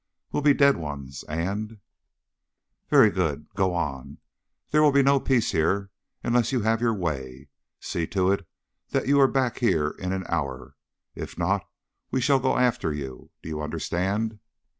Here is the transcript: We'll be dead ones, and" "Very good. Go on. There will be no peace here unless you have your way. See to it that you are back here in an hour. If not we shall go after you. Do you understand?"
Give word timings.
We'll 0.31 0.41
be 0.41 0.55
dead 0.55 0.77
ones, 0.77 1.23
and" 1.29 1.79
"Very 2.89 3.11
good. 3.11 3.45
Go 3.53 3.75
on. 3.75 4.17
There 4.71 4.81
will 4.81 4.91
be 4.91 5.03
no 5.03 5.19
peace 5.19 5.51
here 5.51 5.91
unless 6.23 6.51
you 6.51 6.61
have 6.61 6.81
your 6.81 6.95
way. 6.95 7.49
See 7.79 8.07
to 8.07 8.31
it 8.31 8.47
that 8.89 9.07
you 9.07 9.19
are 9.21 9.27
back 9.27 9.59
here 9.59 9.89
in 9.99 10.11
an 10.11 10.25
hour. 10.27 10.75
If 11.13 11.37
not 11.37 11.69
we 12.09 12.19
shall 12.19 12.39
go 12.39 12.57
after 12.57 12.91
you. 12.91 13.29
Do 13.43 13.49
you 13.49 13.61
understand?" 13.61 14.39